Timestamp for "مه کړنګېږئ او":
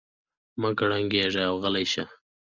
0.61-1.55